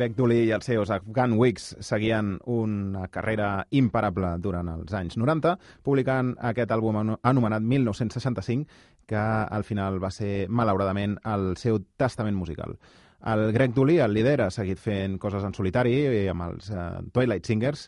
Greg 0.03 0.16
Dooley 0.18 0.48
i 0.48 0.50
els 0.50 0.66
seus 0.66 0.90
Afghan 0.90 1.36
Wigs 1.38 1.76
seguien 1.78 2.32
una 2.50 3.05
carrera 3.14 3.68
imparable 3.70 4.32
durant 4.42 4.66
els 4.72 4.90
anys 4.98 5.14
90, 5.14 5.53
publicant 5.86 6.32
aquest 6.42 6.72
àlbum 6.74 6.98
ano- 6.98 7.18
anomenat 7.22 7.62
1965, 7.62 8.66
que 9.07 9.22
al 9.22 9.62
final 9.62 10.00
va 10.03 10.11
ser, 10.11 10.48
malauradament, 10.50 11.20
el 11.22 11.53
seu 11.57 11.78
testament 11.94 12.34
musical. 12.34 12.74
El 13.30 13.53
Greg 13.55 13.76
Dooley, 13.76 14.00
el 14.03 14.16
líder, 14.18 14.40
ha 14.42 14.50
seguit 14.50 14.82
fent 14.82 15.20
coses 15.22 15.46
en 15.46 15.55
solitari 15.55 15.94
eh, 16.00 16.26
amb 16.32 16.48
els 16.48 16.72
eh, 16.74 16.88
Twilight 17.14 17.46
Singers, 17.46 17.86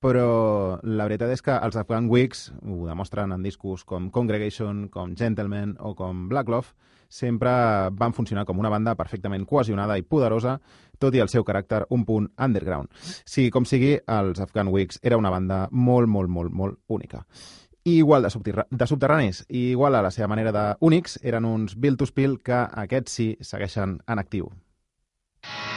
però 0.00 0.80
la 0.88 1.04
veritat 1.04 1.34
és 1.36 1.44
que 1.44 1.52
els 1.52 1.76
Afghan 1.76 2.08
Wigs 2.08 2.46
ho 2.64 2.86
demostren 2.88 3.36
en 3.36 3.44
discos 3.44 3.84
com 3.84 4.08
Congregation, 4.08 4.86
com 4.88 5.12
Gentleman 5.20 5.76
o 5.84 5.92
com 6.00 6.30
Black 6.32 6.48
Love, 6.48 6.72
sempre 7.12 7.52
van 7.92 8.14
funcionar 8.16 8.46
com 8.48 8.58
una 8.58 8.70
banda 8.72 8.96
perfectament 8.96 9.44
cohesionada 9.48 9.98
i 10.00 10.06
poderosa, 10.08 10.56
tot 10.98 11.14
i 11.14 11.20
el 11.20 11.28
seu 11.28 11.44
caràcter 11.44 11.82
un 11.92 12.06
punt 12.08 12.30
underground. 12.40 12.88
Sigui 13.02 13.50
com 13.52 13.68
sigui, 13.68 13.98
els 14.06 14.40
Afghan 14.40 14.72
Wigs 14.72 15.02
era 15.02 15.18
una 15.20 15.32
banda 15.34 15.66
molt, 15.70 16.08
molt, 16.08 16.32
molt, 16.32 16.52
molt 16.52 16.80
única. 16.88 17.26
I 17.84 17.98
igual 17.98 18.22
de, 18.22 18.30
subterra 18.30 18.64
de 18.70 18.86
subterranis, 18.86 19.42
i 19.50 19.72
igual 19.74 19.98
a 19.98 20.02
la 20.06 20.12
seva 20.14 20.30
manera 20.30 20.54
d'únics, 20.54 21.18
eren 21.22 21.44
uns 21.44 21.76
Bill 21.76 21.98
to 21.98 22.06
Spill 22.06 22.38
que 22.40 22.64
aquests 22.86 23.18
sí 23.18 23.28
segueixen 23.42 23.98
en 24.06 24.22
actiu. 24.22 24.48
Thank 25.42 25.71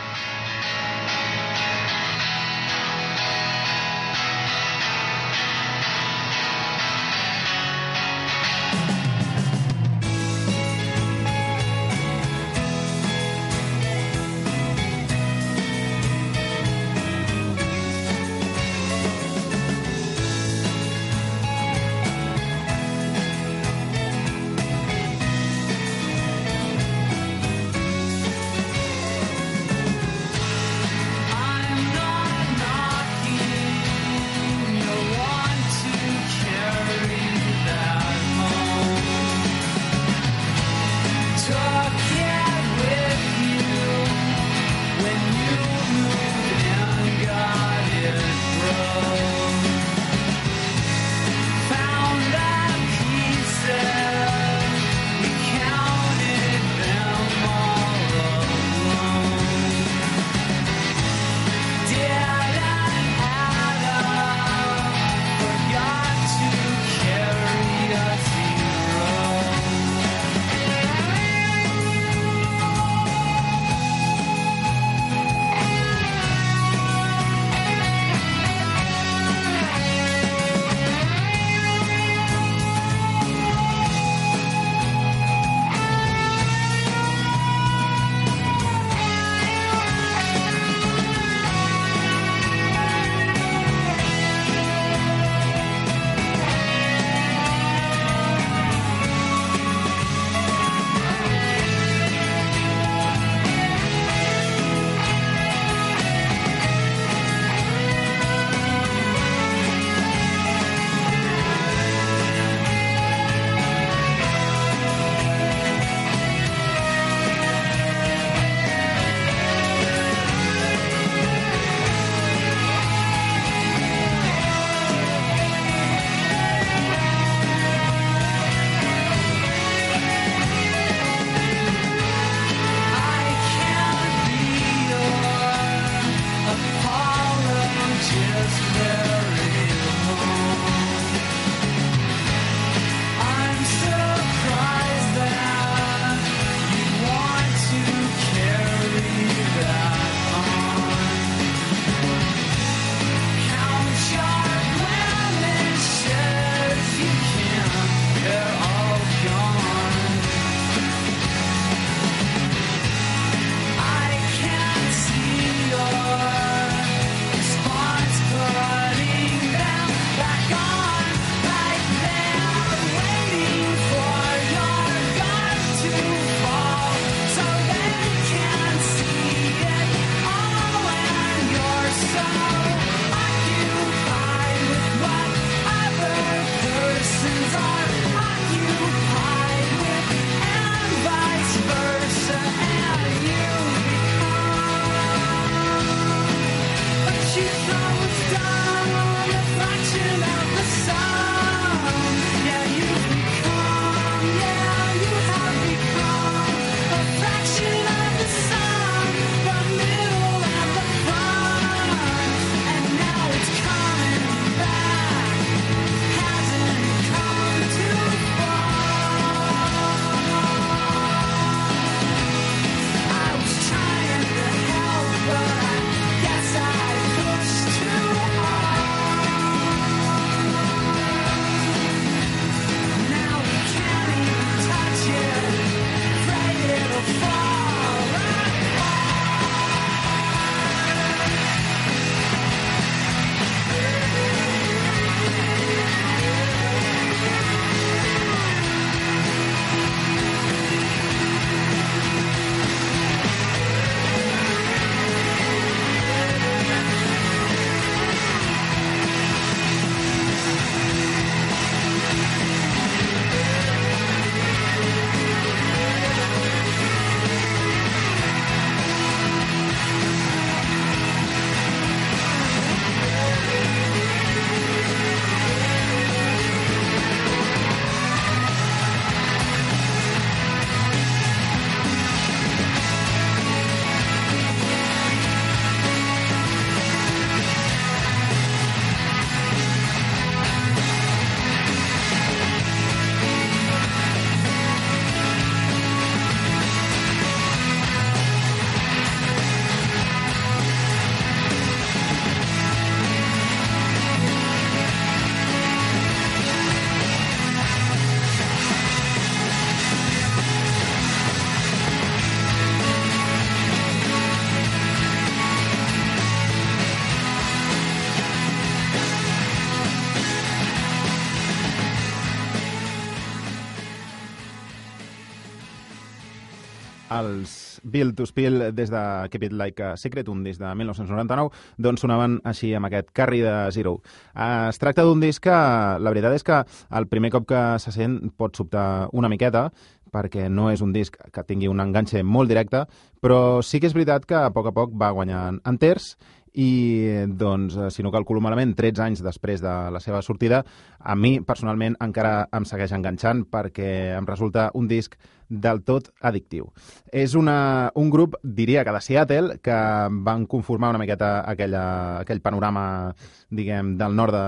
els 327.20 327.82
Bill 327.84 328.14
to 328.16 328.26
Spill 328.30 328.70
des 328.76 328.92
de 328.92 329.02
Keep 329.32 329.48
It 329.50 329.56
Like 329.56 329.84
a 329.84 329.98
Secret, 329.98 330.30
un 330.30 330.44
disc 330.44 330.62
de 330.62 330.72
1999, 330.76 331.52
doncs 331.78 332.06
sonaven 332.06 332.40
així 332.44 332.74
amb 332.76 332.90
aquest 332.90 333.12
Carry 333.16 333.42
de 333.46 333.56
Zero. 333.76 334.00
Eh, 334.34 334.70
Es 334.70 334.80
tracta 334.82 335.04
d'un 335.04 335.20
disc 335.22 335.44
que, 335.44 335.52
la 335.52 336.12
veritat 336.12 336.34
és 336.36 336.44
que 336.44 336.62
el 336.98 337.08
primer 337.08 337.32
cop 337.32 337.46
que 337.48 337.62
se 337.80 337.92
sent 337.92 338.20
pot 338.38 338.56
sobtar 338.56 339.10
una 339.14 339.30
miqueta, 339.30 339.70
perquè 340.16 340.48
no 340.50 340.70
és 340.72 340.82
un 340.82 340.94
disc 340.96 341.18
que 341.34 341.44
tingui 341.44 341.68
un 341.68 341.84
enganxe 341.84 342.24
molt 342.24 342.50
directe, 342.50 342.86
però 343.22 343.62
sí 343.64 343.82
que 343.82 343.90
és 343.90 343.98
veritat 343.98 344.26
que 344.26 344.40
a 344.40 344.54
poc 344.56 344.72
a 344.72 344.76
poc 344.76 344.96
va 344.96 345.12
guanyant 345.12 345.60
enters 345.66 346.16
i, 346.56 347.26
doncs, 347.28 347.76
eh, 347.76 347.90
si 347.92 348.04
no 348.04 348.14
calculo 348.14 348.42
malament, 348.42 348.74
13 348.78 349.04
anys 349.04 349.24
després 349.26 349.62
de 349.62 349.74
la 349.92 350.00
seva 350.00 350.22
sortida, 350.24 350.64
a 351.00 351.16
mi, 351.16 351.40
personalment, 351.44 351.98
encara 352.00 352.48
em 352.56 352.66
segueix 352.68 352.96
enganxant 352.96 353.44
perquè 353.52 354.16
em 354.16 354.28
resulta 354.28 354.70
un 354.74 354.88
disc 354.88 355.18
del 355.50 355.82
tot 355.86 356.10
addictiu. 356.22 356.72
És 357.12 357.36
una, 357.36 357.92
un 357.96 358.10
grup, 358.10 358.36
diria 358.44 358.84
que 358.86 358.94
de 358.96 359.02
Seattle, 359.02 359.58
que 359.64 359.78
van 360.26 360.46
conformar 360.50 360.92
una 360.94 361.02
miqueta 361.02 361.44
aquella, 361.50 361.86
aquell 362.22 362.42
panorama, 362.42 363.14
diguem, 363.50 363.96
del 364.00 364.16
nord 364.16 364.36
de, 364.36 364.46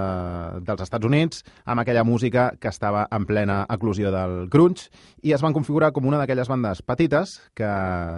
dels 0.67 0.83
Estats 0.87 1.05
Units, 1.05 1.43
amb 1.65 1.83
aquella 1.83 2.05
música 2.07 2.49
que 2.59 2.71
estava 2.71 3.07
en 3.11 3.25
plena 3.29 3.63
eclosió 3.69 4.11
del 4.13 4.47
grunge, 4.49 4.89
i 5.21 5.33
es 5.33 5.43
van 5.43 5.55
configurar 5.55 5.91
com 5.93 6.07
una 6.07 6.19
d'aquelles 6.21 6.49
bandes 6.49 6.81
petites 6.85 7.37
que 7.57 7.69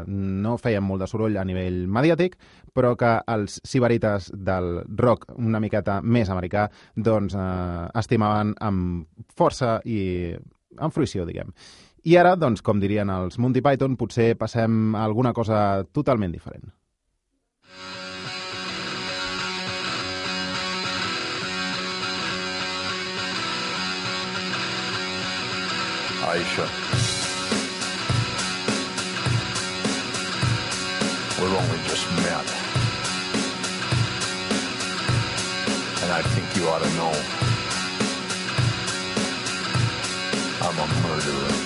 no 0.07 0.57
feien 0.57 0.85
molt 0.85 1.03
de 1.03 1.09
soroll 1.09 1.37
a 1.37 1.45
nivell 1.47 1.85
mediàtic, 1.87 2.37
però 2.73 2.95
que 2.99 3.17
els 3.27 3.59
sibarites 3.65 4.29
del 4.33 4.83
rock 4.97 5.33
una 5.37 5.59
miqueta 5.59 5.99
més 6.01 6.29
americà 6.29 6.67
doncs 6.95 7.35
eh, 7.35 7.89
estimaven 7.99 8.55
amb 8.63 9.27
força 9.35 9.79
i 9.85 9.99
amb 10.79 10.93
fruïció, 10.93 11.25
diguem. 11.27 11.49
I 12.03 12.15
ara, 12.15 12.35
doncs, 12.39 12.61
com 12.63 12.79
dirien 12.79 13.09
els 13.11 13.39
Monty 13.41 13.61
Python, 13.61 13.97
potser 13.99 14.33
passem 14.39 14.95
a 14.95 15.03
alguna 15.03 15.33
cosa 15.33 15.83
totalment 15.91 16.31
diferent. 16.31 16.69
Aisha. 26.29 26.65
We've 31.41 31.55
only 31.57 31.79
just 31.87 32.05
met. 32.23 32.47
And 36.03 36.11
I 36.11 36.21
think 36.21 36.55
you 36.55 36.67
ought 36.69 36.83
to 36.83 36.89
know. 36.99 37.13
I'm 40.61 40.77
a 40.77 40.87
murderer. 41.07 41.58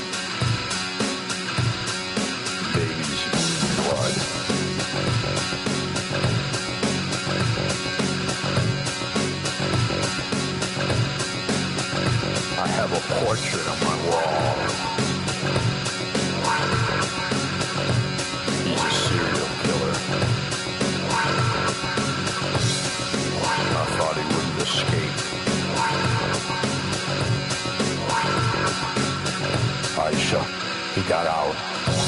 Portrait 13.19 13.67
on 13.67 13.79
my 13.79 13.97
wall. 14.09 14.55
He's 18.63 18.83
a 18.83 18.91
serial 19.05 19.49
killer. 19.63 19.95
I 23.75 23.85
thought 23.97 24.15
he 24.17 24.25
wouldn't 24.33 24.61
escape. 24.61 25.15
Aisha, 29.97 30.41
he 30.95 31.01
got 31.07 31.27
out. 31.27 32.02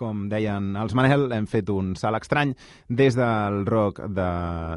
Com 0.00 0.24
deien 0.32 0.72
els 0.80 0.94
Manel, 0.96 1.28
hem 1.36 1.46
fet 1.50 1.68
un 1.72 1.92
salt 2.00 2.22
estrany 2.22 2.54
des 2.88 3.16
del 3.18 3.64
rock 3.68 4.00
de 4.08 4.28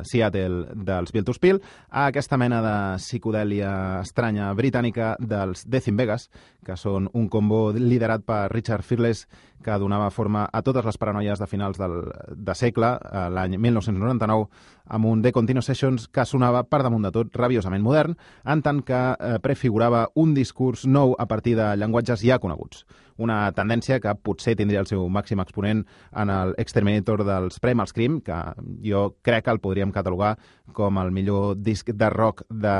Seattle 0.09 0.75
dels 0.75 1.15
Bill 1.15 1.31
Spill 1.37 1.61
a 1.89 2.09
aquesta 2.09 2.37
mena 2.37 2.59
de 2.65 2.75
psicodèlia 2.99 3.71
estranya 4.01 4.51
britànica 4.57 5.13
dels 5.19 5.63
Death 5.65 5.87
in 5.87 5.97
Vegas, 5.99 6.27
que 6.65 6.75
són 6.79 7.07
un 7.13 7.29
combo 7.31 7.71
liderat 7.71 8.25
per 8.27 8.49
Richard 8.51 8.83
Fearless 8.83 9.27
que 9.63 9.77
donava 9.81 10.11
forma 10.11 10.43
a 10.51 10.61
totes 10.61 10.85
les 10.85 10.97
paranoies 10.99 11.39
de 11.39 11.47
finals 11.47 11.79
del, 11.79 11.95
de 12.35 12.55
segle, 12.55 12.93
eh, 12.99 13.27
l'any 13.33 13.57
1999, 13.57 14.49
amb 14.93 15.07
un 15.09 15.21
The 15.23 15.31
Continuous 15.31 15.69
Sessions 15.71 16.09
que 16.11 16.25
sonava 16.27 16.65
per 16.67 16.81
damunt 16.83 17.07
de 17.07 17.13
tot 17.15 17.35
rabiosament 17.39 17.83
modern, 17.83 18.17
en 18.45 18.61
tant 18.65 18.83
que 18.85 18.99
eh, 19.13 19.37
prefigurava 19.43 20.07
un 20.19 20.35
discurs 20.35 20.85
nou 20.85 21.15
a 21.17 21.27
partir 21.29 21.55
de 21.59 21.71
llenguatges 21.79 22.25
ja 22.25 22.39
coneguts. 22.43 22.83
Una 23.21 23.51
tendència 23.53 23.99
que 24.01 24.15
potser 24.15 24.55
tindria 24.57 24.81
el 24.81 24.89
seu 24.89 25.05
màxim 25.09 25.39
exponent 25.43 25.83
en 26.11 26.31
el 26.33 26.55
Exterminator 26.57 27.23
dels 27.23 27.59
Primal 27.61 27.87
Scream, 27.87 28.19
que 28.25 28.39
jo 28.83 29.13
crec 29.21 29.45
que 29.45 29.53
el 29.53 29.61
podríem 29.61 29.93
catalogar 29.93 30.35
com 30.73 30.97
el 30.97 31.11
millor 31.13 31.55
disc 31.61 31.91
de 31.93 32.09
rock 32.09 32.43
de, 32.49 32.77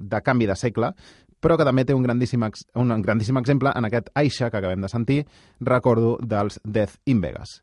de 0.00 0.22
canvi 0.24 0.48
de 0.48 0.56
segle, 0.56 0.94
però 1.40 1.56
que 1.56 1.66
també 1.66 1.84
té 1.84 1.94
un 1.94 2.02
grandíssim, 2.02 2.44
un 2.74 3.02
grandíssim 3.02 3.38
exemple 3.40 3.72
en 3.74 3.86
aquest 3.88 4.10
Aisha 4.14 4.50
que 4.50 4.58
acabem 4.58 4.82
de 4.82 4.90
sentir, 4.90 5.24
recordo, 5.60 6.18
dels 6.20 6.60
Death 6.64 6.98
in 7.06 7.20
Vegas. 7.20 7.62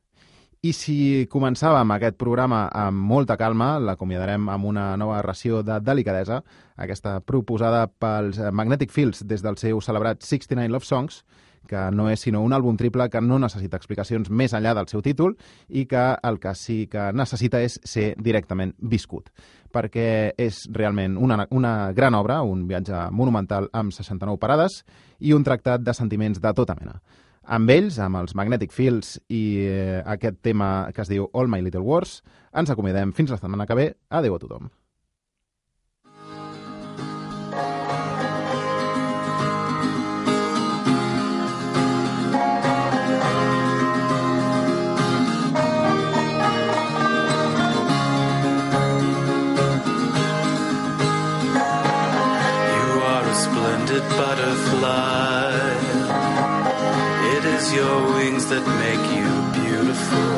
I 0.65 0.71
si 0.73 0.97
començàvem 1.30 1.91
aquest 1.93 2.15
programa 2.17 2.63
amb 2.73 3.03
molta 3.05 3.36
calma, 3.38 3.76
l'acomiadarem 3.78 4.47
amb 4.49 4.65
una 4.65 4.86
nova 4.97 5.19
ració 5.21 5.61
de 5.61 5.78
delicadesa, 5.84 6.39
aquesta 6.82 7.19
proposada 7.21 7.84
pels 7.86 8.39
Magnetic 8.51 8.89
Fields 8.89 9.21
des 9.30 9.43
del 9.45 9.59
seu 9.61 9.82
celebrat 9.86 10.26
69 10.26 10.73
Love 10.73 10.89
Songs, 10.89 11.21
que 11.68 11.89
no 11.91 12.07
és 12.11 12.22
sinó 12.26 12.41
un 12.45 12.53
àlbum 12.55 12.78
triple 12.78 13.09
que 13.09 13.22
no 13.22 13.39
necessita 13.41 13.78
explicacions 13.78 14.30
més 14.30 14.53
enllà 14.53 14.76
del 14.78 14.89
seu 14.91 15.03
títol 15.05 15.36
i 15.70 15.86
que 15.89 16.05
el 16.24 16.39
que 16.39 16.55
sí 16.55 16.86
que 16.91 17.11
necessita 17.13 17.61
és 17.63 17.80
ser 17.84 18.13
directament 18.22 18.76
viscut 18.80 19.32
perquè 19.76 20.32
és 20.39 20.61
realment 20.72 21.18
una, 21.20 21.43
una 21.51 21.91
gran 21.91 22.16
obra, 22.16 22.39
un 22.47 22.63
viatge 22.70 23.09
monumental 23.11 23.68
amb 23.76 23.91
69 23.91 24.39
parades 24.39 24.84
i 25.20 25.36
un 25.36 25.43
tractat 25.43 25.84
de 25.84 25.93
sentiments 25.93 26.39
de 26.39 26.53
tota 26.55 26.78
mena. 26.80 27.01
Amb 27.45 27.70
ells, 27.70 27.99
amb 28.01 28.18
els 28.22 28.34
Magnetic 28.38 28.72
Fields 28.74 29.20
i 29.30 29.43
eh, 29.68 29.99
aquest 30.01 30.39
tema 30.41 30.89
que 30.95 31.03
es 31.03 31.11
diu 31.11 31.28
All 31.34 31.51
My 31.51 31.61
Little 31.61 31.84
Wars, 31.86 32.22
ens 32.55 32.72
acomiadem 32.74 33.13
fins 33.13 33.36
la 33.36 33.38
setmana 33.41 33.68
que 33.70 33.78
ve. 33.78 33.91
Adéu 34.09 34.39
a 34.39 34.41
tothom. 34.41 34.72
It 57.36 57.43
is 57.55 57.73
your 57.73 57.97
wings 58.15 58.45
that 58.51 58.65
make 58.86 59.05
you 59.17 59.29
beautiful. 59.61 60.33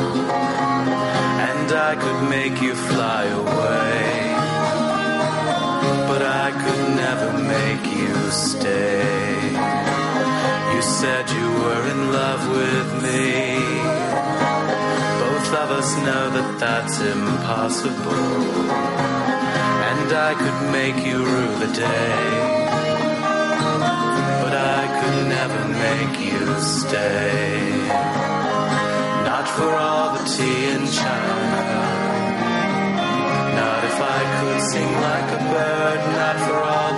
And 1.49 1.67
I 1.89 1.95
could 2.03 2.21
make 2.29 2.61
you 2.61 2.73
fly 2.75 3.23
away. 3.43 4.33
But 6.09 6.21
I 6.21 6.49
could 6.61 6.83
never 7.03 7.29
make 7.55 7.85
you 8.01 8.15
stay. 8.31 9.51
You 10.73 10.81
said 10.81 11.29
you 11.29 11.47
were 11.63 11.83
in 11.93 12.01
love 12.19 12.43
with 12.59 12.89
me. 13.05 13.59
Both 15.23 15.49
of 15.63 15.67
us 15.79 15.89
know 16.05 16.23
that 16.37 16.49
that's 16.59 16.97
impossible 17.01 18.97
and 20.07 20.13
I 20.13 20.33
could 20.35 20.71
make 20.71 21.05
you 21.05 21.17
rue 21.17 21.55
the 21.59 21.73
day. 21.73 22.66
Could 25.07 25.27
never 25.29 25.63
make 25.69 26.19
you 26.19 26.59
stay. 26.59 27.87
Not 29.29 29.47
for 29.47 29.71
all 29.73 30.17
the 30.17 30.23
tea 30.35 30.65
in 30.75 30.83
China. 30.99 31.63
Not 33.59 33.83
if 33.89 33.97
I 34.17 34.19
could 34.35 34.61
sing 34.71 34.91
like 35.07 35.29
a 35.39 35.41
bird. 35.53 35.99
Not 36.19 36.37
for 36.45 36.59
all 36.71 36.96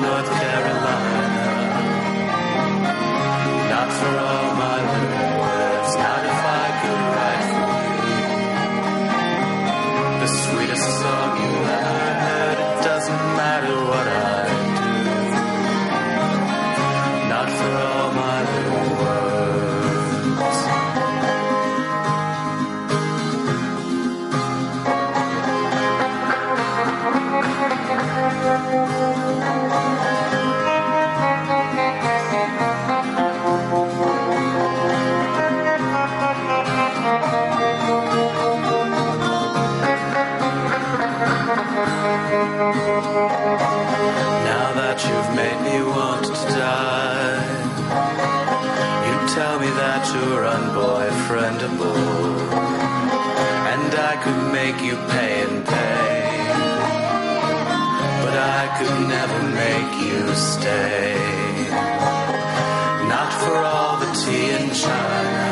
you 60.10 60.36
stay. 60.36 61.16
Not 63.14 63.30
for 63.41 63.57
all 63.74 63.93
the 64.03 64.10
tea 64.22 64.49
in 64.57 64.66
China. 64.84 65.47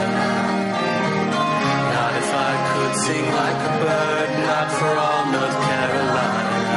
Not 1.95 2.11
if 2.21 2.29
I 2.49 2.53
could 2.69 2.93
sing 3.05 3.25
like 3.41 3.59
a 3.69 3.73
bird, 3.83 4.29
not 4.49 4.67
for 4.79 4.91
all 5.05 5.23
North 5.35 5.57
Carolina. 5.69 6.69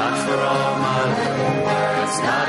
Not 0.00 0.14
for 0.24 0.38
all 0.52 0.72
my 0.86 1.00
little 1.18 1.54
words, 1.66 2.16
not 2.28 2.41